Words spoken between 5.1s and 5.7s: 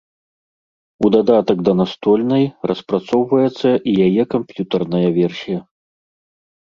версія.